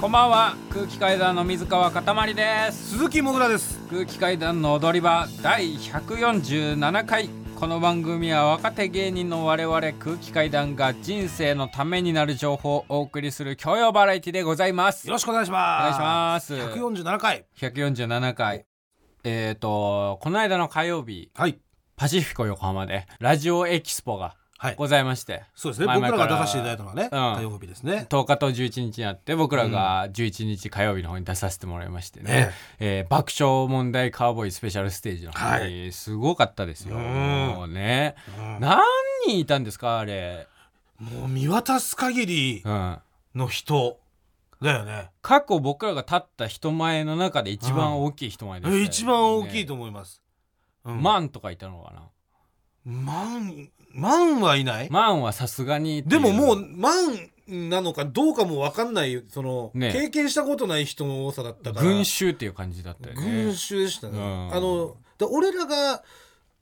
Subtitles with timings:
[0.00, 0.56] こんばんは。
[0.70, 2.92] 空気階段の水川かたまりです。
[2.92, 3.78] 鈴木もぐらです。
[3.90, 7.28] 空気階段の踊り場第147回。
[7.54, 15.06] この番組は若手芸人の我々空気階段が人生のためになる情報をお送りする教養バラエティでございます。
[15.06, 15.80] よろしくお願いします。
[15.82, 16.54] お願いします。
[16.54, 17.44] 147回。
[17.58, 18.64] 147回。
[19.24, 21.30] えっ、ー、とこの間の火曜日。
[21.34, 21.58] はい。
[21.96, 24.39] パシフィコ横浜でラジオエキスポがはい
[24.76, 25.86] ございまして、そうですね。
[25.86, 27.08] 僕らが出させていただいたのはねうん。
[27.36, 28.06] 火曜日ですね。
[28.10, 32.50] 10日と11日にあって僕らが11日火曜日の方に出させてもらいましてね、ね。
[32.78, 37.02] えー爆笑問題カーボーイスペシャルステージの方にすごかったですよ、うん。
[37.02, 38.60] もうね、うん。
[38.60, 38.82] 何
[39.26, 40.46] 人いたんですかあれ、
[40.98, 42.98] もう見渡す限りうん、
[43.34, 43.98] の人
[44.62, 45.10] だよね。
[45.22, 50.22] 過去僕らが立った人前の中で一番大きい人前でしたよね、一番大きいと思います。
[50.84, 51.02] うん。
[51.02, 52.02] 万とかいたのかな
[52.84, 54.90] 万万はいない？
[54.90, 56.94] 万はさすがにでももう万
[57.48, 61.86] なのかどうかも分かんないそのね経験したことない人の多さだったから。
[61.86, 63.44] 群衆っていう感じだったよね。
[63.44, 64.54] 群衆でしたね、うん。
[64.54, 66.02] あので俺らが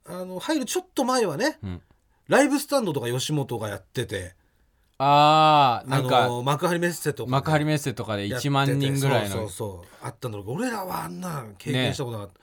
[0.07, 1.81] あの入るちょっと前はね、うん。
[2.27, 4.33] ライブスタンドとか吉本がやってて。
[5.01, 9.35] ああなあんかの幕張メッセとかね、幕張メッセとかでやってて1万人ぐらいの。
[9.35, 12.33] そうそうそうあったんだろうけど俺らはあんな経験したことなかっ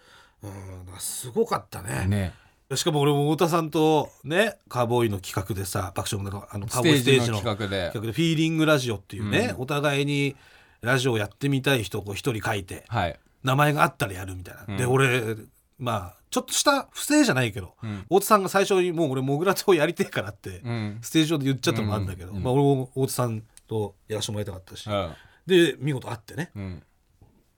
[0.43, 2.07] た、うんすごかったね。
[2.07, 2.33] ね
[2.75, 7.91] しかも俺も太田さんとねカーボーイの企画でさ爆笑のあのカスーボーイステージの企画で。
[7.93, 9.63] フィーリングラジオっていうね、うん。
[9.63, 10.35] お互いに
[10.81, 13.19] ラジオやってみたい人を一人書いてはい。
[13.45, 14.77] 名前があったらやるみたいな、うん。
[14.77, 15.37] で俺
[15.79, 18.05] まあちょっとした不正じゃないけど、うん。
[18.11, 20.99] 大津さんが最初にもう俺モグラとやりてえからって、うん。
[21.03, 25.13] ステージ上で言っちゃったのもあるんだけど、まあ、俺も大津さんとやらせてもらいたかったし、うん。
[25.47, 26.51] で見事会ってね。
[26.57, 26.83] うん。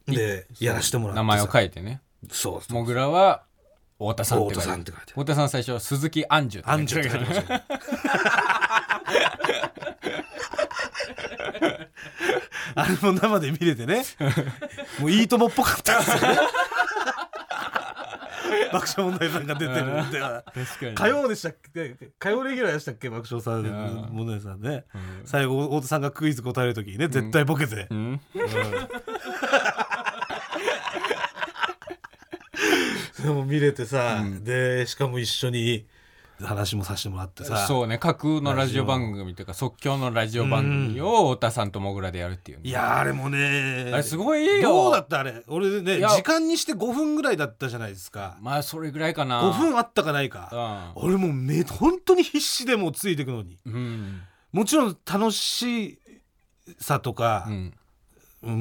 [0.07, 2.03] でやらせてもらって名前をい書いてね。
[2.31, 3.45] そうそうモグラは
[3.99, 7.65] 太田さんって書いて太田さんって書いて太田さん最初鈴木杏樹アンジュって書いてましたね。
[12.75, 14.05] あれも生で見れてね。
[15.01, 16.39] もういいともっぽかったですよね。
[18.73, 20.95] 爆笑問題さんが出てるんで確かに。
[20.95, 21.97] 火曜でしたっけ？
[22.19, 23.09] 火曜レギュラーでしたっけ？
[23.11, 24.85] 爆笑さんん問題さんね。
[24.95, 25.23] うん。
[25.27, 28.21] 最後太田さんがクイズ答える時にね絶対ボケて、うん
[33.23, 34.45] で も見れてさ、うん。
[34.45, 35.87] でしかも一緒に
[36.41, 37.67] 話もさせてもらってさ。
[37.67, 42.69] そうね架空のラジオ番組というか即興のラジオ番組を太田さんとモグラでやるっていうね。
[42.69, 44.63] いやーあれもねあれすごいよ。
[44.63, 45.43] どうだったあれ？
[45.49, 48.37] 俺ね時間にして5分ぐらいだったじゃないですか。
[48.41, 49.43] まあそれぐらいかな。
[49.43, 50.93] 5分あったかないか。
[50.97, 53.59] う俺もうめ本当に必死でもうついていくのに。
[53.67, 54.23] んうん。
[54.53, 55.99] もちろん楽し
[56.79, 57.75] さとかう、ん。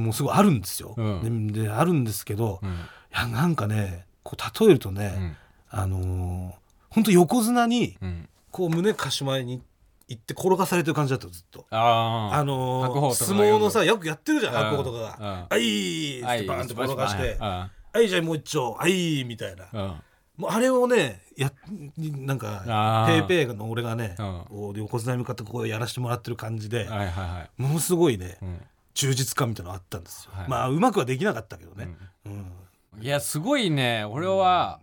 [0.03, 1.51] もうすごいあるんですよ、うん。
[1.53, 2.77] でであるんですけど、いうん。
[3.11, 5.37] やなんかねこう例えるとね、うん。
[5.69, 6.51] あのー、
[6.89, 8.29] 本当横綱にうん。
[8.51, 9.61] こう胸かしまえに
[10.07, 11.65] 行って転がされてる感じだったずっと。
[11.69, 15.17] ああのー、相撲のさよくやってるじゃんうん白鵬とかが。
[15.19, 18.09] うん「はい」ってバーンって転がして「あはい。
[18.09, 19.65] じゃあもう一丁はい」みたいな。
[19.71, 20.01] うん。
[20.37, 21.51] もうあれをねや
[21.97, 22.63] なんか
[23.07, 24.45] ペーペーの俺がねうん。
[24.49, 27.61] こう横綱に向かってこうやらせてもらってる感じではいはいはい。
[27.61, 28.61] ものすごいねうん。
[28.93, 30.31] 充実感みたいなのあったんですよ。
[30.33, 30.49] はい。
[30.49, 31.95] まあうまくはできなかったけどね。
[32.25, 32.51] うん
[32.99, 34.05] いやすごいね。
[34.05, 34.79] 俺は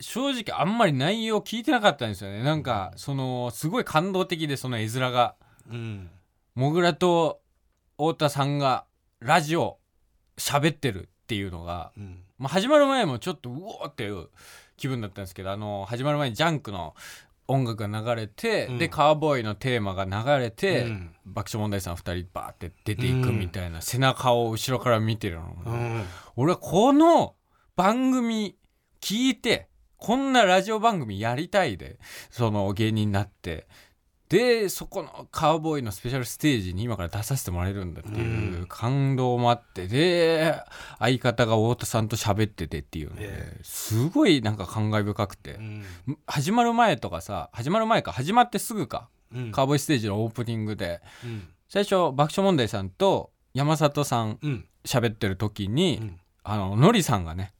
[0.00, 2.42] 正直あんまり内容聞いてなかったんですよね。
[2.42, 5.34] なんかそのすごい感動的でその絵面が。
[5.70, 6.10] うん。
[6.54, 7.40] モグラと
[7.98, 8.86] 太田さんが
[9.20, 9.78] ラジオ
[10.38, 12.22] 喋ってるっていうのが、うん。
[12.38, 14.28] まあ、始まる前もちょっとうおーっていう
[14.76, 16.94] 気分だったんですけどあの始まる前にジャンクの
[17.48, 18.78] 音楽が流れて、うん。
[18.78, 21.14] でカーボーイのテーマが流れて、うん。
[21.24, 26.04] 爆笑問題さん2人バーって出ていくみたいな、背中を後ろから見てるの、うん。
[26.36, 27.34] 俺はこの
[27.74, 28.56] 番組
[29.00, 31.98] 聞いてこんなラジオ番組やりたいで
[32.30, 33.66] その芸人になって
[34.28, 40.60] でそこのカウボーイのスペシャルステージに今から出させてもらえるんだっていう感動もあってで
[40.98, 45.84] 相方が太田さんと喋っててっていうので、えすごいなんか感慨深くて、うん。
[46.26, 49.52] 始まる前とかさ始まる前か始まってすぐか、うん。
[49.52, 51.00] カウボーイステージのオープニングで。
[51.24, 51.48] うん。
[51.68, 54.64] 最初爆笑問題さんと山里さんうん。
[54.84, 56.20] 喋ってる時に、うん。
[56.44, 57.52] あののりさんがね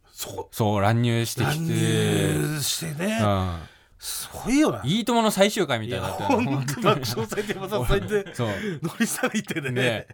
[0.51, 0.81] そう。
[0.81, 3.21] 乱入してき乱て、入してね。
[3.23, 3.59] うん、
[3.99, 4.83] すごいよな。
[4.85, 8.49] いいともの最終回みたいだったよ本当爆笑祭で山里さんいてそう。
[8.83, 9.71] ノリさんいてね。
[9.71, 10.07] ね。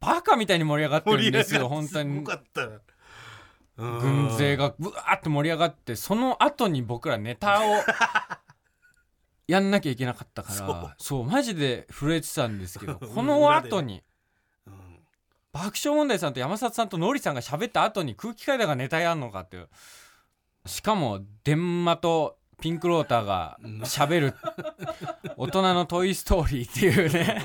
[0.00, 2.68] バカみたいに盛り上がってるんですよ本当すにごかった。
[3.76, 3.98] うん。
[4.28, 7.64] 軍勢がブワーって盛り上がってその後に僕らネタを
[9.46, 11.24] やんなきゃいけなかったからそう。
[11.24, 14.02] マジで震えてたんですけど この後に
[14.66, 14.74] うん。
[15.52, 19.68] 爆笑問題さんと山里さんとノリさんが喋った後に空気階段がネタやんのかっていう。
[20.66, 24.34] しかも電マとピンクローターが喋る。
[25.36, 27.42] 大人の「トイ・ストーリー」っていうね。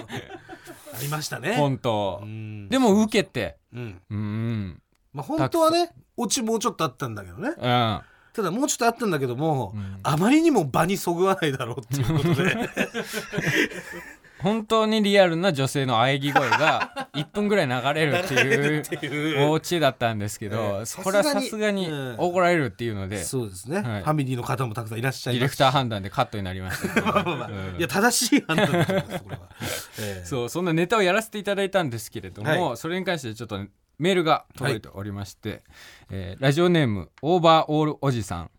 [0.94, 1.56] ありましたね。
[1.56, 2.69] 本当うん。
[2.69, 3.57] でも受けて。
[3.73, 4.01] うん。
[4.09, 4.81] うん。
[5.13, 7.50] まあ本当はねオチもうちょっとあったんだけどね。
[7.50, 7.56] うん。
[7.56, 8.03] た
[8.44, 10.00] だもうちょっとあったんだけども、うん。
[10.03, 12.55] あまりにも場にそぐわないだろうっていうことで
[14.41, 24.03] 本当にリアルな女性の喘ぎ声が 1分ぐらい流れるっていうお家だったんですけえど、えこれはささすがに怒られるっていうので、そうですね、はい。
[24.03, 27.00] ファミリーの方もたくさんいらっしゃいディレクター判断でカットになりました。
[27.77, 29.41] いや正しい判断すこれは、
[30.00, 30.25] ええ。
[30.25, 33.59] そうそんなネタをやらせていただいたんですけれども、はそれに関してちょっと
[33.97, 35.63] メールが届いておりまして、
[36.09, 38.51] えーラジオネームオーバーオールおじさん。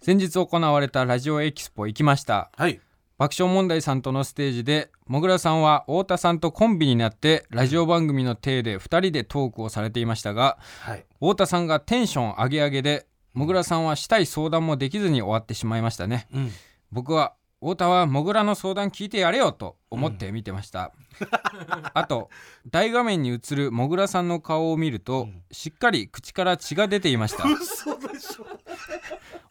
[0.00, 2.50] 先日行われたラジオエキスポ行きました。
[2.56, 2.80] はい
[3.18, 11.04] 爆笑問題さんとのステージでもぐらさんは太田さんとコンビになってラジオ番組の体で2人でトークをされていましたがはい。
[11.14, 16.26] 太田さんがテンション上げ上げでもぐらさんはしたい相談もできずに終わってしまいましたね。
[16.34, 16.50] うん。
[16.90, 20.92] 僕は太田はもぐらの相談聞いてやれよと思って見てました、
[21.94, 22.28] あと
[22.68, 25.42] 大画面に映るもぐらさんの顔を見ると、うん。
[25.52, 27.44] しっかり口から血が出ていました。
[27.44, 28.46] 嘘でしょ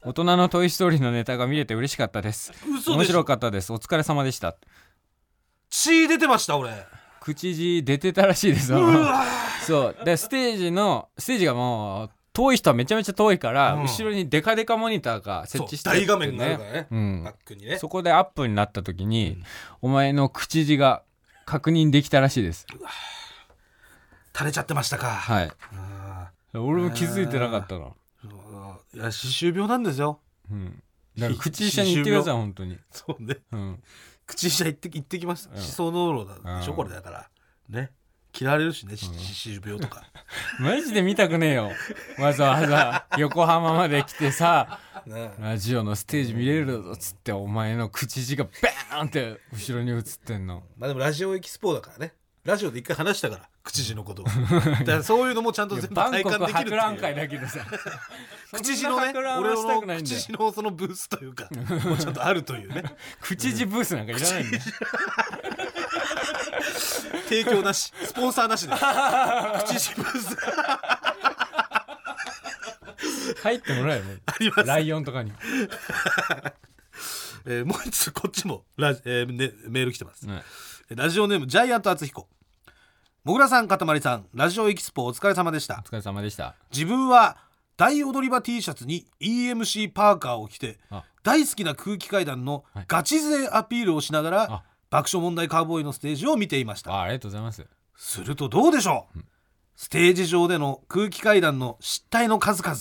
[0.03, 2.51] 大人のトイ・ストーリーのネタが見れて嬉しかったです。
[2.65, 3.11] 面嘘でしょ？
[3.11, 3.71] 白かったです。
[3.71, 4.55] お疲れ様でした。
[5.69, 6.71] 血出てました俺。
[7.19, 9.23] 口血出てたらしいですうわ
[9.63, 10.05] そう。
[10.05, 13.83] でステージのステージがもう遠い人はめちゃめちゃ遠いから、うん。
[13.83, 16.87] 後ろにデカデカモニターが設置してそう大画面があるからね。
[16.89, 17.23] うん。
[17.23, 17.77] バックにね。
[17.77, 19.37] そこでアップになった時に、
[19.81, 19.89] うん。
[19.89, 21.03] お前の口字が
[21.45, 22.65] 確認できたらしいです。
[24.33, 25.09] 垂れちゃってましたか。
[25.09, 25.51] はい。
[25.75, 27.93] あ俺も気づいてなかったの、ー
[28.93, 30.19] いや歯周病なんですよ。
[30.49, 30.83] うん、
[31.17, 33.37] だから口医者に言ってください本当に、そうね。
[33.51, 33.83] うん、
[34.25, 35.49] 口医者行って行ってきます。
[35.53, 35.61] うん。
[35.61, 37.29] 歯槽膿漏だでしょうんこれだから。
[37.69, 37.91] ね。
[38.31, 40.03] 切られるしねし歯周病とか。
[40.59, 41.71] マジで見たくねえよ。
[42.17, 45.33] わざわざ横浜まで来てさ ね。
[45.39, 50.63] ラジオのステージ見れるぞっつってお前の口字がバーンって後ろに映ってんの。
[50.77, 54.25] まあでもラジオエキスポだからねラジオで一回話したから 口字のことを。
[54.25, 57.59] だからそういうのもちゃんと全部体感できるって覧会いうだけどさ。
[58.51, 61.47] 口字のね俺の口字のそのブースというか
[61.87, 62.83] もうちゃんとあるというね。
[63.21, 64.63] 口字ブースなんかいらないんだよ。
[67.29, 67.93] 提供なし。
[68.03, 70.35] スポンサーなしで口字ブース。
[73.43, 74.03] 入ってもらえよ。
[74.03, 74.67] もうあります。
[74.67, 75.31] ライオンとかに、
[77.45, 80.27] えーもう一つこっちもラジ、えーね、メール来てます。
[80.27, 80.43] ね
[80.95, 82.27] ラジオネームジャイアント厚彦。
[83.23, 85.81] もぐらさんかたまりさんラジオエキスポお疲れ様でした。
[85.85, 86.55] お疲れ様でした。
[86.69, 87.37] 自分は
[87.77, 91.05] 大踊り場 T シャツに EMC パーカーを着てあ。
[91.23, 92.85] 大好きな空気階段のはい。
[92.89, 94.63] ガチ勢アピールをしながら、あ。
[94.89, 96.91] 爆笑問題カーボーイのステージを見ていました。
[96.91, 97.65] あありがとうございます。
[97.95, 99.19] するとどうでしょう、
[99.77, 102.75] ステージ上での空気階段の失態の数々。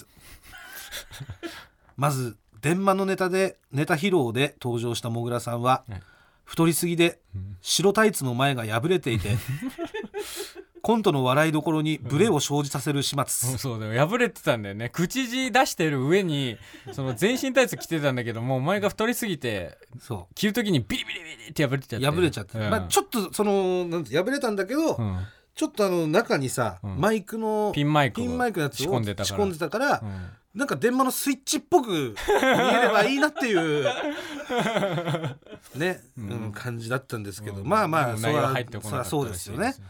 [1.96, 6.02] まず電話のネタでネタ披露で登場したもぐらさんは、はい
[6.50, 7.56] 太りすぎでん。
[7.60, 9.36] 白タイツの前が破れていて
[10.82, 14.08] コントの笑いどころにブレを生じさせる始末、そうそうだよ。
[14.08, 14.88] 破れてたんだよね。
[14.88, 16.56] 口字出してる上に
[16.92, 22.02] その全身タイツ着てたんだけどもうお前が太りすぎてそ着る時にビリビリビリって破れちゃっう。
[22.02, 22.70] て破れちゃって、うん。
[22.70, 25.18] まあ、ちょっとそのなんて破れたんだけど、うん
[25.60, 26.98] ちょっとあの中にさ、うん。
[26.98, 29.36] マイクのピンマイクをピンマイクのやつを仕込んでたから。
[29.36, 30.58] 仕込んでたからうん。
[30.58, 31.96] なんか電話のスイッチっぽく見
[32.38, 33.84] えればいいなっていう
[35.76, 36.52] ね、うん。
[36.52, 39.64] 感じだったんですけど、まあまあそ内容ら入ってこなかったそらそうですよね。
[39.66, 39.80] らしい。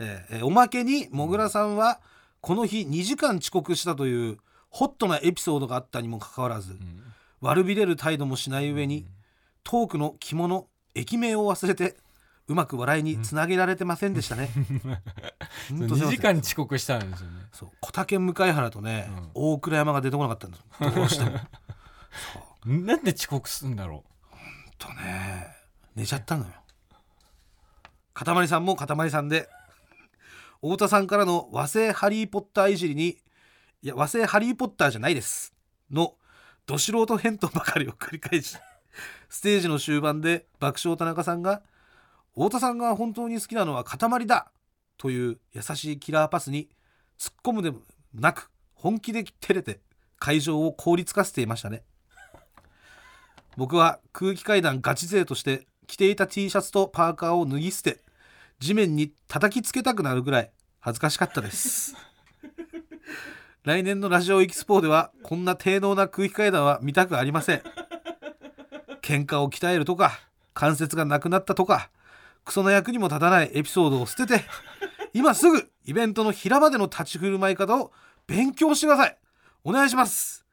[0.00, 2.00] えーえーおまけにもぐらさんは
[2.40, 4.38] この日2時間遅刻したという
[4.68, 6.78] ホットなエピソードがあったにもかかわらず、ん。
[7.40, 9.06] 悪びれる態度もしない上に、
[9.62, 10.66] トークの着物
[10.96, 11.96] 駅名を忘れて
[12.50, 14.50] うまく笑いにつなげられてませんでしたね。
[15.68, 16.10] ほんとすい2ません。
[16.10, 17.36] 時間遅刻したんですよね。
[17.52, 17.68] そう。
[17.80, 20.64] 小竹向原とね、大倉山が出てこなかったんです。
[20.96, 21.38] どうしても。
[22.84, 24.02] なんで遅刻するんだろ
[24.78, 25.46] とね。
[25.94, 26.50] 寝ちゃったのよ。
[28.12, 29.48] かたまりさんもかたまりさんで
[30.60, 33.16] 太田さんからの和製ハリー・ポッターいじりに
[33.80, 35.54] いや和製ハリー・ポッターじゃないです。
[35.88, 36.16] の
[36.66, 38.56] ど素人返答ばかりを繰り返し
[39.28, 41.62] ステージの終盤で爆笑田中さんが
[42.40, 44.50] 太田さんが本当に好きなのは塊だ。
[44.96, 46.70] という優しいキラーパスに
[47.18, 47.80] 突っ込むでも
[48.14, 49.80] なく本気で照れて
[50.18, 51.82] 会場を凍りつかせていましたね。
[53.58, 57.98] 僕は空気階段ガチ勢として着ていた T シャツとパーカーを脱ぎ捨て
[58.58, 61.94] 地面に叩きつけたくなるぐらい恥ずかしかったです。
[63.64, 67.62] 来年のラジオエキスポではこんな低能な空気階段は見たくありません。
[69.02, 70.20] 喧嘩を鍛えるとか
[70.54, 71.90] 関節がなくなったとか
[72.44, 74.44] クソの役にも立たないエピソードを捨てて
[75.12, 77.92] 今すぐイベントの平場での立ち振る舞い方を
[78.26, 79.18] 勉強してください。
[79.64, 80.44] お願いします。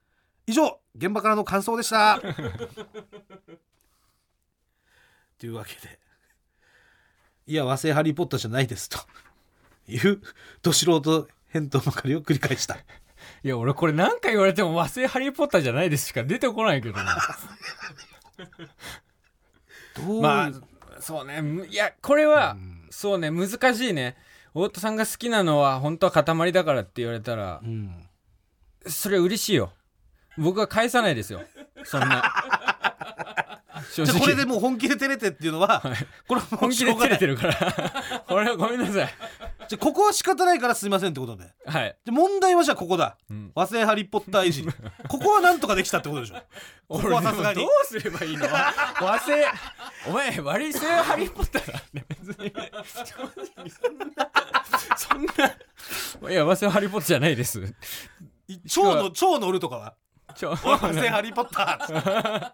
[0.48, 2.20] 以上現場からの感想でした。
[5.40, 6.00] というわけで。
[7.46, 8.98] いや和製ハリー・ポッターじゃないですと。
[9.88, 10.22] いう
[10.62, 12.76] ど素人返答ばかりを繰り返した。
[13.44, 17.18] いや俺これ何回言われても和製ハリー・ポッターじゃないですしか出てこないけどな。
[19.96, 20.52] どうまあ
[21.00, 21.42] そうね。
[21.42, 23.30] むいやこれは、うんそうね。
[23.32, 24.16] 難しいね。
[24.54, 28.08] 太田さんが好きなのは本当は塊だからって言われたらうん。
[28.86, 29.74] それ嬉しいよ。
[30.38, 31.42] 僕は返さないですよ。
[31.84, 32.24] そんな。
[32.46, 32.47] 正
[33.94, 35.82] じゃあこれでもう本気で照れてっていうのは、
[36.28, 38.24] これはも本気で照れてるから。
[38.28, 38.94] これはごめんなさい。
[38.94, 39.08] じゃ
[39.74, 41.46] あここは仕方ないからすいませんってことで。
[41.66, 43.18] はい、で問題はじゃあここだ。
[43.30, 44.70] うん、和製ハリー・ポッターいじり。
[45.08, 46.36] ここはなんとかできたってことでしょ
[46.88, 47.56] ここはさすがに。
[47.62, 48.48] どうすればいいの？
[49.02, 49.46] 和製
[50.08, 52.06] お前和製ハリー・ポッターだね。
[52.10, 52.54] 別に。
[53.06, 54.38] そんな
[54.98, 56.32] そんな。
[56.32, 57.74] いや和製ハリー・ポッターじゃないです。
[58.68, 59.96] 蝶の蝶のるとかは？
[60.38, 62.54] ちょ和製ハリー・ポッターって。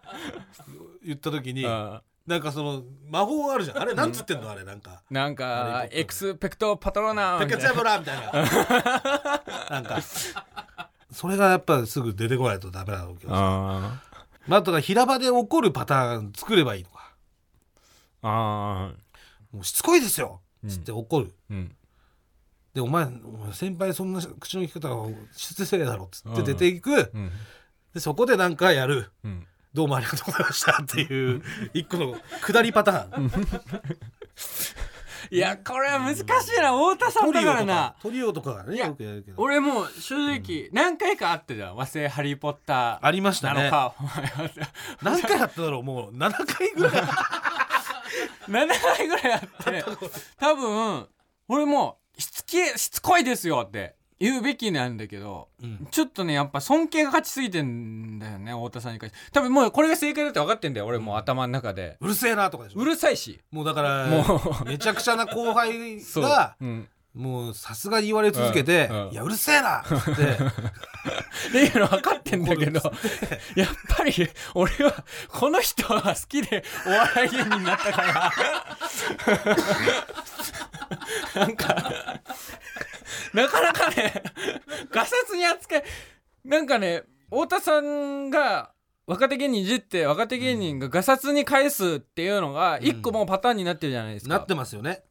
[1.04, 3.78] 言った時にあなんかその魔法あるじゃん。
[3.78, 4.50] あれなんつってんの？
[4.50, 5.02] あれなんか。
[5.10, 7.62] なんかエクスペクトパトローナペみたいな。
[7.62, 8.32] ケツヤブラみたいな。
[9.70, 9.98] なんか。
[11.12, 14.02] それがやっぱすぐ出てこないとダメなわけどさあ
[14.48, 17.14] まあだから平場で起こるパターン作ればいいのか。
[18.22, 19.56] ーあー。
[19.56, 20.40] もうしつこいですよ。
[20.64, 20.70] うん。
[20.70, 21.76] つって怒る、うん。
[22.72, 26.44] でお前お前先輩そんな口の利き方は失礼だろっつってうん。
[26.44, 27.30] 出ていく、うん
[27.94, 29.10] でそこでなんかやる。
[29.24, 29.46] うん。
[29.72, 33.30] どうもありがとうございましたっていう一個の下りパターン。
[35.30, 36.72] いやこれは難しいな。
[36.72, 37.96] 太田さんだかからな。
[38.00, 39.42] トリオとかがねよくやるけど。
[39.42, 42.98] 俺もう正直何回かあったじゃん和製ハリー・ポッター。
[43.02, 43.70] ありましたね。
[45.02, 46.16] 何回やっただろうもう。
[46.16, 46.92] 7回ぐらい。
[48.46, 49.84] 7回ぐらいあって。
[50.38, 51.08] 多分
[51.48, 55.86] 俺もしつけしつこいですよって言うべきなんだけどうん。
[55.90, 59.18] ちょっとねやっぱ尊敬が勝ちすぎてんだよね太田さんに関して。
[59.32, 61.96] 多分もうこれが正解だって分かってんだよ俺もう頭の中で。
[62.00, 62.80] うるせえなとかでしょ。
[62.80, 63.40] うるさいし。
[63.50, 64.24] もうだからも
[64.66, 66.24] めちゃくちゃな後輩 そう。
[66.24, 66.88] がうん。
[67.14, 69.06] もうさすがに言われ続けてうん。
[69.06, 69.90] うん「いやうるせえな!」って。
[71.48, 72.80] っていうの分かってんだけど
[73.54, 74.12] やっぱり
[74.54, 78.32] 俺はこの人が好きでお笑い芸人になったから。
[81.34, 81.92] なんか
[83.32, 84.22] なかなかね
[84.90, 85.84] ガサツに扱い
[86.44, 88.72] なんかね太田さんが
[89.06, 95.04] 若手芸人いじって若手芸人がガサツに返すっていうのが一個もうパターンになってるじゃないですか、なってますよね。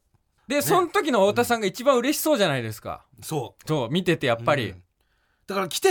[0.48, 4.82] でその時の太田さんが一番嬉しそうじゃないですか、そそう見ててやうっぱり、うん。
[5.46, 5.90] だから来て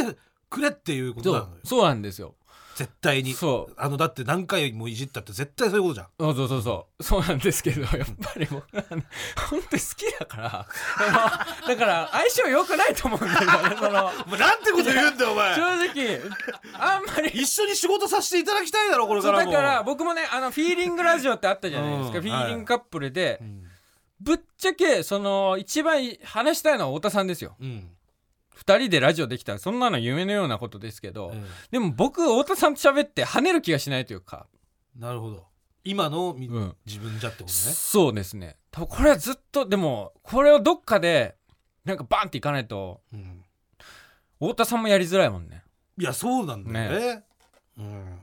[0.50, 1.62] くれっていうことなのよ。
[1.64, 2.36] そうなんですよ
[2.76, 3.34] 絶対に。
[3.34, 3.74] そう。
[3.78, 6.08] あのだって何回もいじったって絶対そういうことじゃん。
[6.20, 7.04] そうそうそうそう。
[7.04, 7.90] そうなんですけどやっ
[8.22, 9.06] ぱり僕はね
[9.50, 10.68] 本当に好きだから。
[11.68, 14.12] だから相性良くないと思うんだよねその。
[14.26, 15.56] お前なんてこと言うんだよお前。
[15.56, 16.22] 正直。
[16.74, 17.30] あんまり。
[17.30, 23.64] 一緒に仕事させていただきたいだろこれそうからもだから僕もねあのフィーリングラジオってあったじゃないですか、うんフィーリングカップルで、うん。
[24.20, 27.56] ぶっちゃけその一番話したいのは太田さんですよ。
[27.60, 27.90] うん
[28.56, 31.42] 二人でラジオできたらそんなの夢のようなことですけど、え
[31.72, 34.48] でも僕太田さんと喋って跳ねる気がしないというか、
[34.98, 35.46] えなるほど。
[35.84, 37.54] 今のみうん、自分じゃってことね。
[37.54, 38.58] そうですね。
[38.72, 41.36] 多分これはずっとでもこれをどっかで
[41.84, 43.44] なんかバンっていかないとうん。
[44.40, 45.64] 太田さんもやりづらいもんね。
[45.98, 47.24] いやそうなんだよね。
[47.78, 48.20] うん。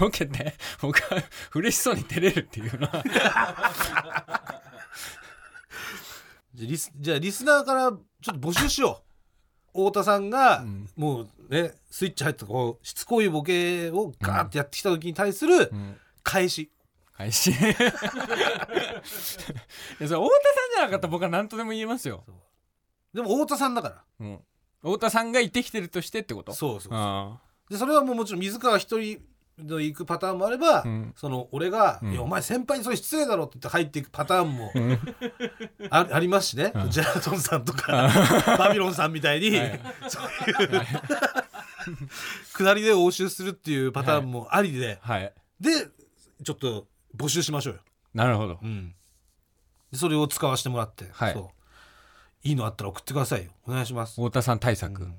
[0.00, 1.22] ボケて僕は
[1.54, 2.86] 嬉しそうに照れるっていうの。
[2.86, 3.02] は
[6.54, 7.98] じゃあリスじゃあリスナーからちょ
[8.34, 9.07] っと募集しよう
[9.86, 10.88] 太田さんが、うん。
[10.96, 15.96] もうねスイッチ入ったこうしつこいボケをガーってやってきた時に対するうん。
[16.22, 16.70] 返し、
[17.12, 17.88] 配信 いやそれ太
[20.00, 22.24] 田さんじゃなかったら僕は何とでも言えますよ、
[23.14, 24.04] でも太田さんだから。
[24.20, 24.40] うん、
[24.82, 26.52] 太田さんがいてきてるとしてってこと？
[26.52, 26.92] そうそうそう。
[26.94, 27.40] あ。
[27.70, 29.20] でそれはもうもちろん水川一人
[29.58, 31.12] の行くパターンもあれば、うん。
[31.16, 32.12] その俺が、うん。
[32.12, 34.98] いやお前先輩にそれ失礼だろ」って言って入っていくパターンもあうん。
[35.90, 36.90] あありますしね、うん。
[36.90, 38.10] ジェラトンさんとか
[38.58, 39.80] バビロンさんみたいに、はい。
[40.08, 40.24] そう
[40.62, 40.82] いう
[42.56, 45.32] 下りで応酬するっていうパターンもありで、はい。
[45.60, 45.88] で
[46.44, 46.86] ちょっと
[47.16, 47.80] 募集しましょうよ、
[48.14, 48.58] なるほど。
[48.62, 48.94] うん、
[49.90, 51.32] でそれを使わせてもらって、はい。
[51.32, 51.48] そう。
[52.44, 53.50] いいのあったら送ってくださいよ。
[53.66, 55.14] お願いします、太田さん対策、うん。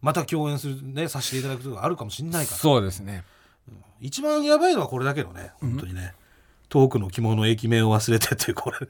[0.00, 2.56] また共演するねさせていただくことがあるかもしれないから。
[2.56, 3.24] そうですね
[4.00, 5.52] 一番やばいのはこれだけどね。
[5.60, 6.14] 本当にね、
[6.68, 8.78] 遠くの着物駅名を忘れてっていうこれ。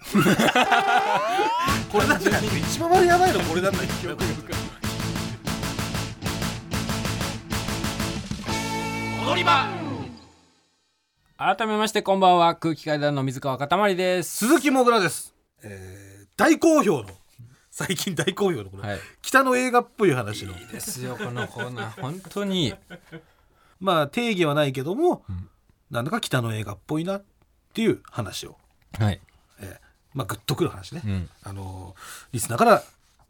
[1.90, 3.88] これなんじゃない一番やばいのこれなんだよ
[9.26, 9.68] 踊り場。
[11.36, 12.54] 改めましてこんばんは。
[12.54, 14.46] 空気階段の水川かたまりです。
[14.46, 17.10] 鈴木もぐらです、えー大好評の
[17.70, 18.98] 最近大好評のこれ、はい。
[19.22, 20.54] 北の映画っぽい話の。
[20.70, 22.00] ですよこのコーナー。
[22.00, 22.74] 本当に
[23.82, 25.48] まあ定義はないけども、ん。
[25.90, 27.24] なんだか北の映画っぽいなっ
[27.74, 28.56] ていう話を、
[28.98, 29.20] はい。
[29.60, 29.76] えー
[30.14, 31.30] まあグッとくる話ね、うん。
[31.42, 31.96] あの
[32.32, 32.82] リスナーから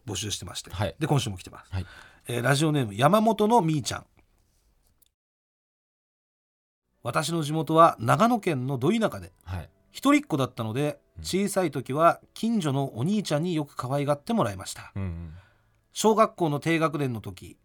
[0.05, 0.95] 募集してまして、はい。
[0.99, 1.85] で今週も来てます、はい。
[2.27, 4.05] えーラジオネーム山本のみーちゃん。
[7.01, 9.69] 私の地元は長野県のど田舎ではい。
[9.91, 11.23] 一人っ子だったのでうん。
[11.23, 14.91] 小さい時は近所のお兄ちゃんによく可愛がってもらいました。
[14.95, 15.33] うん。
[15.93, 17.57] 小学校の低学年の時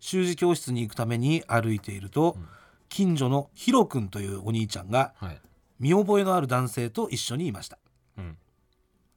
[0.00, 2.48] 習字教室に行くために歩いていると、うん。
[2.88, 5.40] 近所のヒロ君というお兄ちゃんがはい。
[5.78, 7.78] 見覚えのある男性と一緒にいました。
[8.16, 8.38] うん。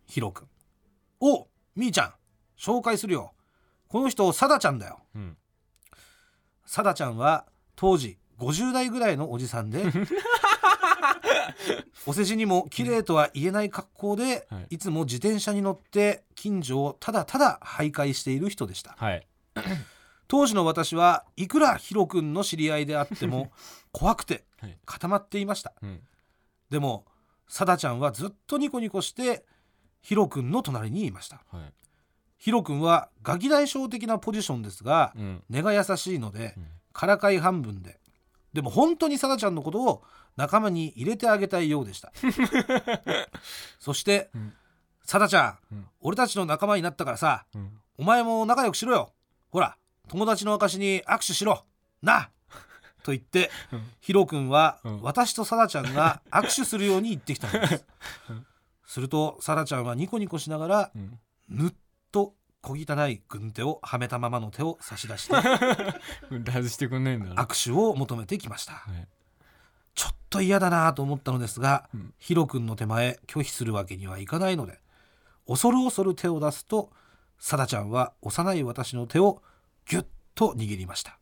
[0.05, 0.47] ヒロ君。
[1.21, 2.13] おみーちゃん
[2.57, 3.33] 紹介するよ。
[3.87, 4.99] この人サダちゃんだよ。
[5.15, 5.37] うん。
[6.65, 7.45] サダちゃんは
[7.75, 9.83] 当時50代ぐらいのおじさんで
[12.05, 14.75] お世辞にも綺麗とは言えない格好で、はい。
[14.75, 18.95] い、つも自転車に乗って近所をただただ徘徊している人でした。
[18.97, 19.27] はい
[20.29, 23.51] 当時の私はいくらヒロ君の知り合いであっても
[23.91, 24.77] 怖くてはい。
[24.85, 25.73] 固まっていました。
[25.81, 26.01] うん。
[26.69, 27.05] でも
[27.47, 29.43] サダちゃんはずっとニコニコして
[30.01, 31.41] ヒロ君の隣にいました。
[31.51, 31.73] はい。
[32.37, 35.43] ヒロ君はガキ大将的なポジションですがうん。
[35.49, 36.67] 根が優しいのでうん。
[36.93, 37.99] からかい半分で。
[38.53, 40.03] でも本当にサダちゃんのことを
[40.35, 42.11] 仲間に入れてあげたいようでした。
[43.79, 44.53] そして、うん。
[45.03, 45.87] サダちゃん、うん。
[46.01, 47.81] 俺たちの仲間になったからさうん。
[47.97, 49.13] お前も仲良くしろよ。
[49.49, 49.78] ほら
[50.09, 51.63] 友達の証に握手しろ。
[52.01, 52.29] な。
[53.03, 53.87] と言って、うん。
[54.01, 55.01] ヒロ君は、うん。
[55.01, 57.85] 私とサダちゃんが 握手するように言ってきたのです、
[58.29, 58.45] うん。
[58.85, 61.19] するとサダちゃんはニコニコしながらうん。
[61.47, 61.73] ぬっ
[62.11, 65.35] と小汚い軍手をはめたままの手を差し出して
[66.51, 67.33] 外してくんないんだ。
[67.33, 68.73] な握手を求めてきました。
[68.73, 69.07] はい。
[69.95, 72.13] ちょっと嫌だなと思ったのですが、うん。
[72.19, 74.79] ヒロ君の手前拒否するわけにはいかないので
[75.47, 76.91] 恐る恐る手を出すと
[77.39, 79.41] サダちゃんは幼い私の手を
[79.89, 80.05] ギュッ
[80.35, 81.17] と握りました。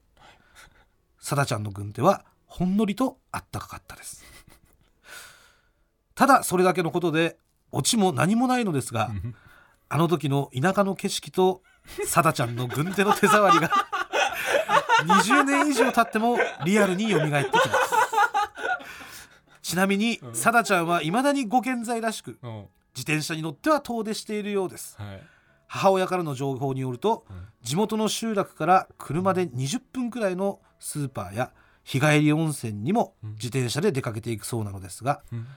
[1.19, 4.23] サダちゃんの軍手はほんのりとあったかかったです。
[6.13, 7.37] ただそれだけのことで
[7.71, 9.35] オチも何もないのですがうん
[9.89, 11.61] あの時の田舎の景色と
[12.05, 13.71] サダちゃんの軍手の手触りが
[15.05, 17.59] 20年以上経ってもリアルに蘇ってきます。
[19.61, 20.35] ちなみに、うん。
[20.35, 22.65] サダちゃんは未だにご健在らしくうん。
[22.95, 24.97] 自転車に乗っては遠出しているようです。
[24.97, 25.21] はい
[25.67, 27.47] 母親からの情報によるとうん。
[27.61, 31.51] 地元の集落から車で20分くらいのスーパーや
[31.83, 33.31] 日帰り温泉にもうん。
[33.33, 35.47] 自転車で出かけていくそうなのですがうん。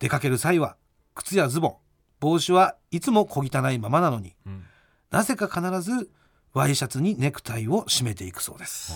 [0.00, 0.76] 出かける際は
[1.14, 1.74] 靴やズボン
[2.20, 4.64] 帽子はいつも小汚いままなのにうん。
[5.10, 6.10] なぜか必ず
[6.54, 8.92] ワイシャツにネクタイを締めていくそうです。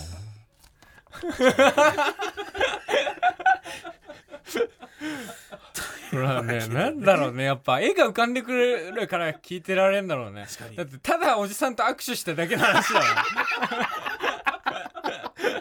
[1.11, 1.29] ほ
[6.19, 7.45] らね、 なんだろうね。
[7.45, 10.47] やっぱ絵が浮かんでくるから聞いてられんだろうね。
[10.77, 13.09] だってただおじさんと握手しただけの話だもん。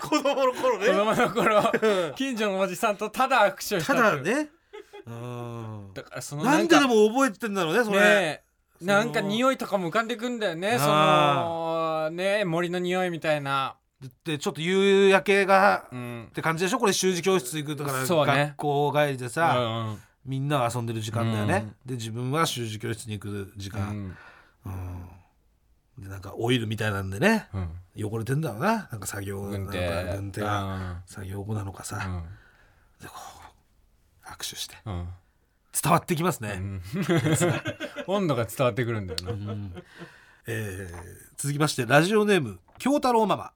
[0.01, 1.71] 子供の頃子供の頃。
[2.15, 4.49] 近所のおじさんとただ握手をしたただね。
[5.07, 8.43] うんだからそのなんででかも覚えてんだろうねそれ、ね
[8.81, 10.77] なんか匂いとかも浮かんでくんだよね。
[10.79, 13.75] そあのね森の匂いみたいな。
[14.25, 16.25] でちょっと夕焼けがうん。
[16.29, 16.79] って感じでしょ？
[16.79, 18.33] これ習字教室行くとから、そうね。
[18.49, 21.89] 学校帰りでうさ、んみんなは遊んでる時間だよね、うん。
[21.89, 24.17] で自分は習字教室に行く時う間、ん。
[24.65, 26.03] うん。
[26.03, 27.47] でなんかオイルみたいなんでね。
[27.53, 27.69] うん。
[28.05, 28.87] 汚れてんだろうな。
[28.91, 30.41] なんか作業軍手なんか軍手。
[30.41, 31.01] が。
[31.05, 32.23] 作業後なのかさ、うん。
[33.01, 33.13] でこ
[34.23, 34.75] う握手して。
[34.85, 35.07] うん。
[35.81, 36.81] 伝わってきますね、うん。
[38.07, 39.31] 温度が伝わってくるんだよな。
[39.31, 39.73] うん。
[40.47, 43.51] えー続きましてラジオネーム京太郎ママ。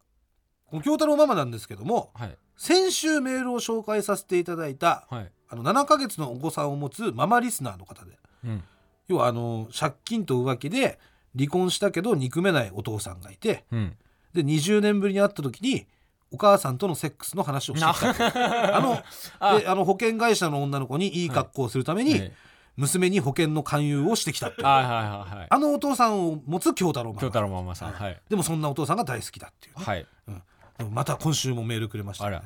[0.65, 2.37] この京太郎ママなんですけどもはい。
[2.57, 8.17] 先週メールを紹介させていただいたはいあの7ヶ月のお子さんを持つママリスナーの方で。
[8.43, 8.63] うん。
[9.07, 10.99] 要はあの借金と浮気で
[11.37, 13.65] 離婚したけど憎めないお父さんがいて。
[13.71, 13.95] うん。
[14.33, 15.87] で20年ぶりに会った時に
[16.31, 19.01] お母さんとのセックスの話をしてあの
[19.39, 22.33] あであの保険会社の女の子にいい格好をするために、はい。
[22.77, 24.67] 娘に保険の勧誘をしてきたっていう。
[24.67, 25.47] はいはいはいはい。
[25.49, 27.21] あのお父さんを持つ京太郎ママ。
[27.21, 28.21] 京太郎ママさんはい。
[28.29, 30.05] でもそんなお父さんが大好きだっていうね、はい。
[30.77, 32.41] でもまた今週もメールくれました、ね、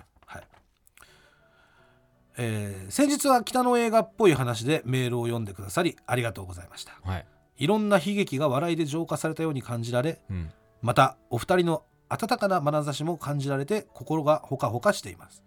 [2.41, 6.97] えー先日は北の映画っぽい話でメールを読んでくださりありがとうございました。
[7.03, 7.25] はい。
[7.57, 10.49] いろんな悲劇が笑いで浄化されたように感じられうん。
[10.81, 15.43] またお二人の温かな眼差しも感じられて心がほかほかしています。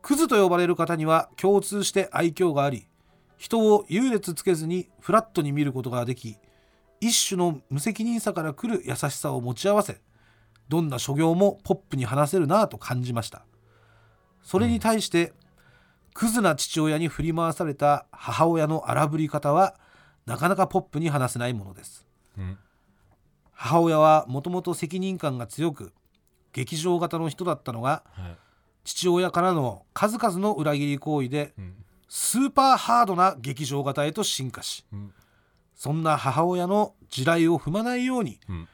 [0.00, 2.86] クズと呼ばれる方には共通して愛嬌があり
[3.36, 6.36] 人を優劣つけずにフラットに見ることができ
[7.00, 10.00] 一種の無責任さから来る優しさを持ち合わせ
[10.68, 13.44] どんな所業もポップに話せるなぁと感じました。
[14.42, 15.32] それに対して、
[16.18, 19.76] クズな父親に振り回された母親の荒ぶり方は
[20.26, 22.08] なかなかポップに話せないものです。
[22.36, 22.58] うん。
[23.52, 25.92] 母親はもともと責任感が強く
[26.52, 28.36] 劇場型の人だったのがはい。
[28.82, 31.74] 父親からの数々の裏切り行為でうん。
[32.08, 35.14] スーパーハードな劇場型へと進化しうん。
[35.76, 38.68] そんな母親の地雷を踏まないようにうん。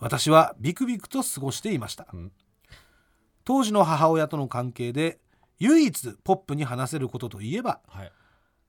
[0.00, 2.08] 私はビクビクと過ごしていました。
[2.12, 2.32] うん。
[3.44, 5.18] 当時の母親との関係で
[5.60, 8.12] 唯一ポップに話せることといえばはい。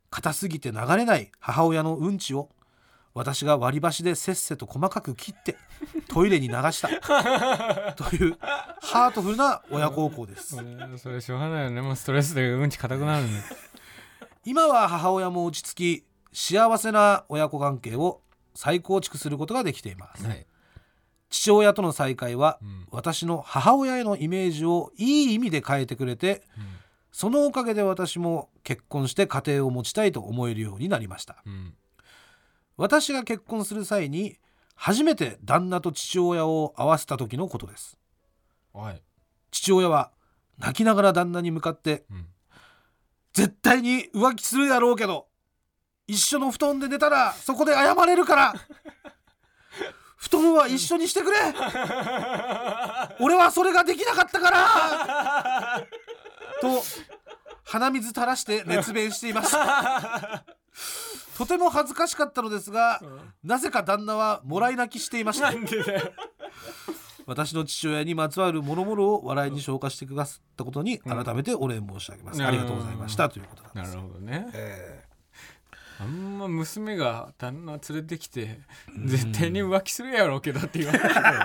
[0.09, 2.49] 硬すぎて流れない母親のうんちを
[3.13, 5.57] 私が割り箸でせっせと細かく切って
[6.07, 6.89] トイレに流した。
[7.95, 8.37] という
[8.81, 10.57] ハートフルな親孝行です。
[10.57, 11.81] うんそれしょうがないよね。
[11.81, 13.41] もうストレスでうんち硬くなるね
[14.45, 18.21] 今は母親も落ち着き幸せな親子関係を
[18.55, 20.25] 再構築することができています。
[20.25, 20.45] はい。
[21.29, 22.87] 父親との再会はうん。
[22.91, 26.43] 私の母親へのイメージをいい意味で変えてくれて
[27.11, 31.43] そのおかげで私も結婚して家庭を持ちたいと思えるようになりました。
[31.45, 31.73] うん
[32.77, 34.37] 私が結婚する際に
[34.75, 37.95] 初めて旦那と父親を合わせた時のことです。
[38.73, 39.01] はい。
[39.51, 40.11] 父親は
[40.57, 42.25] 泣きながら旦那に向かってうん。
[43.33, 45.27] 絶対に浮気するやろうけど
[46.07, 48.53] 一緒の布団で寝たらそこで謝れるから
[50.17, 51.37] 布団は一緒にしてくれ。
[53.19, 55.87] 俺はそれができなかったから
[56.61, 56.83] と
[57.63, 60.43] 鼻水垂らして熱弁していました
[61.37, 63.01] とても恥ずかしかったのですが
[63.43, 65.51] なぜか旦那はもらい泣きしていました。
[67.27, 71.23] 私の父親にまつわる諸々を笑いに消化してくださったことにうん。
[71.23, 72.45] 改めてお礼申し上げます、うん。
[72.45, 73.29] ありがとうございました。
[73.29, 73.95] ということなんです。
[73.95, 74.49] なるほどね。
[74.53, 75.03] え
[76.01, 78.59] あんま娘が旦那連れてきて
[79.05, 81.39] 絶対に浮気するやろうけどって言われてたよ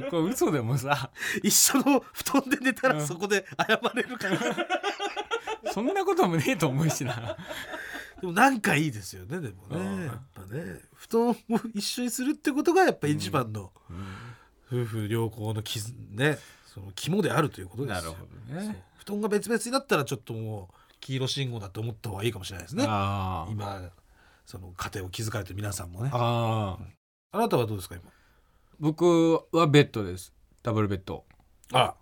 [0.00, 1.10] そ こは嘘でもさ。
[1.42, 2.98] ー一緒の布団で寝たうん。
[2.98, 4.38] らそこで謝れるから、
[5.72, 7.36] そんなこともねえと思うしな。
[8.20, 10.00] でもなんかいいですよねでもうん。
[10.00, 10.80] ねやっぱね。
[10.94, 11.36] 布団を
[11.74, 13.72] 一緒にするってことがやっぱ一番の
[14.70, 18.12] 夫婦良好の絆ねその肝であるということですよ。
[18.12, 18.84] なるほどね。
[18.98, 22.84] 布団が別々になったらちょっともう黄色信号だと思った方がいいかもしれないですね。
[22.88, 23.90] あー今
[24.44, 26.10] その家庭を築かれてる皆さんもね。
[26.12, 26.84] あー
[27.32, 28.10] あなたはどうですか今
[28.78, 30.32] 僕はベッドです。
[30.62, 31.24] ダブルベッド。
[31.72, 31.94] あ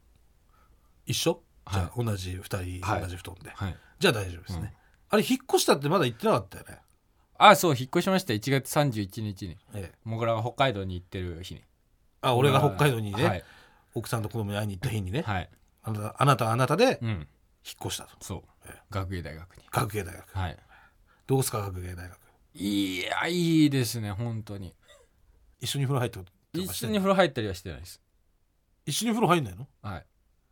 [1.06, 1.74] 一緒、はい。
[1.74, 3.00] じゃあ同じ2人、はい。
[3.02, 3.50] 同じ布団で。
[3.50, 3.76] はい。
[3.98, 4.74] じゃあ大丈夫ですね、
[5.08, 6.78] あれ引っ越したってまだ行ってなかったよね、
[7.38, 8.34] あそう引っ越しました。
[8.34, 9.56] 1月31日に。
[9.72, 11.62] ええ、もぐらが北海道に行ってる日に。
[12.20, 13.44] あ俺が北海道にね、はい、
[13.94, 15.50] 奥さんと子供に会いに行った日にね、はい、
[15.82, 17.08] あなたあなたはあなたでうん。
[17.08, 17.26] 引っ
[17.86, 18.10] 越したと。
[18.20, 18.42] そう。
[18.66, 18.82] ええ。
[18.90, 19.62] 学芸大学に。
[19.70, 20.38] 学芸大学。
[20.38, 20.58] はい。
[21.26, 22.18] どうですか学芸大学？
[22.56, 24.74] いやいいですね本当に。
[25.60, 26.26] 一緒に風呂入ってと
[26.62, 28.00] 一緒に風呂入ったりはしてないです。
[28.86, 29.66] 一緒に風呂入んないの？
[29.82, 30.06] はい。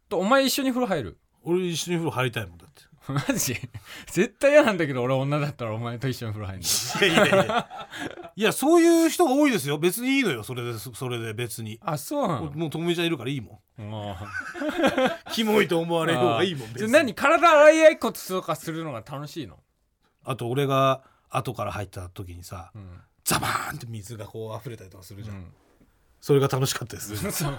[0.08, 1.18] とお前一緒に風呂入る？
[1.44, 2.82] 俺一緒に風呂入りたいもんだって。
[3.12, 3.56] マジ？
[4.06, 7.18] 絶対嫌なんだけど俺女だったらお前と一緒に風呂入るのい。
[7.18, 7.68] やいやいや。
[8.36, 9.78] いやそういう人が多いですよ。
[9.78, 10.44] 別にいいのよ。
[10.44, 11.78] それでそれで別に。
[11.82, 12.50] あそうなの？
[12.52, 13.82] もうともみちゃんいるからいいもん。
[13.82, 14.16] も
[15.32, 16.92] キモいと思わうれる方がいいもんじ別に。
[16.92, 19.58] 何体洗い合いこととかするのが楽しいの、
[20.24, 23.00] あと俺が後から入った時にさうん。
[23.24, 25.52] ザバーンって水がこう溢れたりとかするじゃん、うん
[26.22, 27.16] それが楽しかったです。
[27.32, 27.58] そう。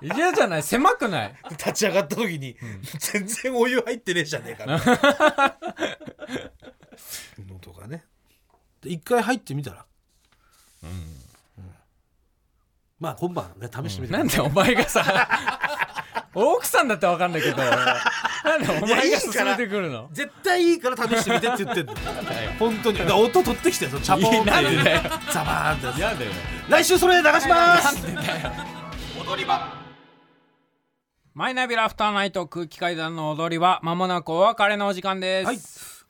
[0.00, 0.62] 嫌じゃない？
[0.64, 1.36] 狭くない？
[1.50, 2.56] 立ち上がった時に、
[2.98, 4.78] 全然お湯入ってねえじゃねえかな
[7.48, 8.04] のと かね。
[8.80, 9.84] で一回入ってみたら、
[12.98, 15.28] まあ今晩ね試してみて、なんでお前がさ
[16.34, 17.56] 奥さんだって分かんないけど
[18.44, 19.20] なんでお前がいいから。
[19.20, 20.08] 進めてくるの？
[20.12, 21.94] 絶対いいから試してみてって言ってんの。
[22.58, 22.98] 本当に。
[22.98, 24.50] だから音取ってきてそのチャポンって。
[24.50, 25.02] いやなんでだよ。
[25.32, 26.30] ザバーンってやだよ。
[26.68, 28.02] 来週それ流します。
[28.04, 28.50] なんでだよ。
[31.34, 35.58] マイナビラフターナイト空気階段の踊りは間もなくお別れのお時間です、はい。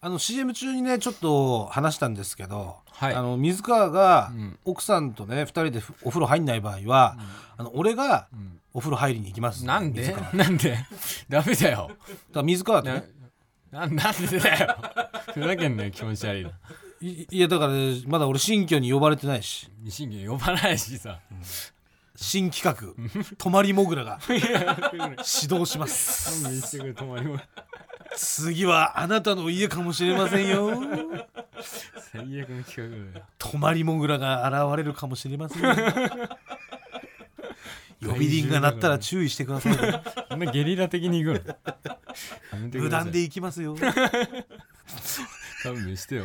[0.01, 3.15] あの CM 中にねちょっと話したんですけど、はい。
[3.15, 4.59] あの水川がうん。
[4.65, 7.17] 奥さんとね2人でお風呂入んない場合は、
[7.57, 9.65] あの俺がんお風呂入りに行きます。
[9.65, 10.15] なんで？
[10.33, 10.79] なんで？
[11.29, 11.91] ダメだよ。
[12.33, 13.05] ら水川となね。
[13.71, 14.77] ななんでだよ。
[15.35, 16.51] ふざけんなよ気持ち悪いな
[17.01, 19.71] いいやだから、ね、まだ俺新居に呼ばれてないし。
[19.81, 21.21] ミシンギ呼ばないしさ。
[22.15, 22.95] 新企画
[23.39, 24.39] 「泊まりもぐら」が指
[25.53, 26.61] 導します。
[28.15, 30.71] 次はあなたの家かもしれませんよ。
[32.13, 33.27] 最悪の企画だよ。
[33.39, 35.75] 泊まりもぐらが現れるかもしれませんよ
[38.05, 41.45] 呼び鈴が鳴ったら注意してくださいよこんなゲリラ的に行く
[42.73, 42.81] の？
[42.81, 43.77] 無断で行きますよ。
[45.63, 46.25] 勘弁してよ。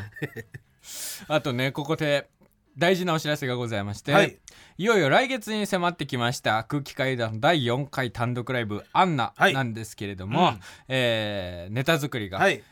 [1.27, 2.29] あとねここで
[2.77, 4.37] 大事なお知らせがございまして、はい。
[4.77, 6.63] いよいよ来月に迫ってきました。
[6.63, 9.53] 空気階段第4回単独ライブ「アンナ」はい。
[9.53, 10.59] なんですけれども、うん。
[10.87, 12.37] えーネタ作りが。
[12.39, 12.63] はい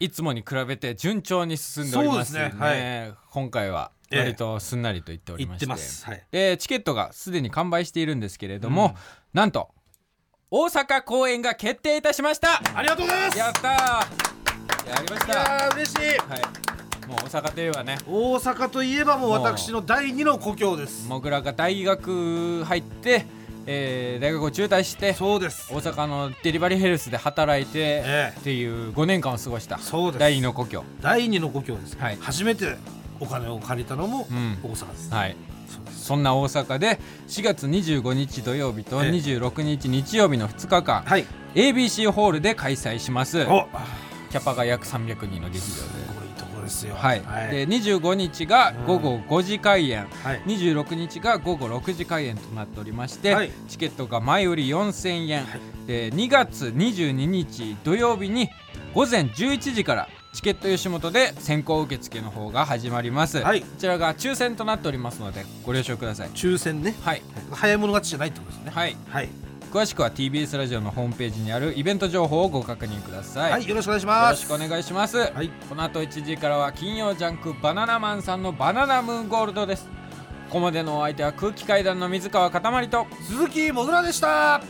[0.00, 3.12] いつもに比べて順調に進んでおりますそうですね。
[3.30, 6.06] 今回は割とすんなりと言っておりまして,、てます。
[6.06, 6.26] はい。
[6.32, 8.96] でチケットがすでに完売しているんですけれども、
[9.34, 9.68] なんと
[10.50, 12.60] 大阪公演が決定いたしました。
[12.74, 13.38] ありがとうございます。
[13.38, 13.72] やったー。
[14.88, 15.98] やりましいたやー嬉しい。
[15.98, 17.06] はい。
[17.06, 17.98] もう大阪といえばね。
[18.06, 21.08] 大阪といえばもう私の第二の故郷です。
[21.08, 23.26] 僕らが大学入って、
[23.72, 25.72] えー大学を中退してそうです。
[25.72, 28.38] 大阪のデリバリーヘルスで働いて、ええ。
[28.38, 30.18] っていう5年間を過ごしたそうです。
[30.18, 30.82] 第二の故郷。
[31.00, 32.18] 第二の故郷です、はい。
[32.20, 32.76] 初めて
[33.20, 34.58] お金を借りたのもうん。
[34.62, 35.36] 大阪です、はい。
[35.68, 36.04] そうです。
[36.04, 39.10] そんな大阪で4月25日土曜日とええ。
[39.10, 41.24] 26日日曜日の2日間、はい。
[41.54, 43.42] ABC ホールで開催します。
[43.42, 43.68] お。
[44.30, 46.19] キャパが約300人の劇場すで
[46.70, 46.94] ですよ。
[46.94, 47.50] はい、はい。
[47.50, 50.42] で25日が午後5時開演、はい。
[50.46, 53.50] 26日が午後6時開演となっておりまして、はい。
[53.68, 55.60] チケットが前売り4000円、はい。
[55.86, 58.48] で2月22日土曜日に
[58.94, 63.62] 午前11時からチケット吉本で先行受付の方が始まります、はい。
[63.62, 66.28] こちらが抽選となっておりますのでご了承ください。
[66.30, 66.94] 抽選ね。
[67.02, 68.70] はい、早い者勝ちじゃないってことですね。
[68.72, 69.28] はい、はい、
[69.70, 74.42] 詳しくは TBS ラジオのホームページにあるイベント情報をご確認ください、はい、よろしくお願いしよます。
[74.42, 75.48] ろしくお願いします、はい。
[75.68, 79.86] この後1時からは金曜ジャンクバナナマンさんのバナナムーンゴールドです。
[80.48, 83.06] ここまでのお相手は空気階段の水川かたまりと。
[83.22, 84.60] 鈴木もぐらでした。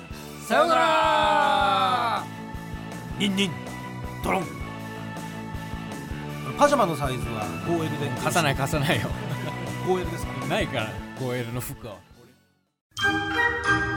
[0.46, 2.24] さようなら。
[3.18, 3.50] ニンニン
[4.22, 4.44] ドロン。
[6.58, 8.10] パジャマのサイズは 5L で。
[8.22, 9.08] 貸さない貸さないよ。
[9.86, 10.46] 5L ですか？
[10.46, 11.96] ないから 5L の服は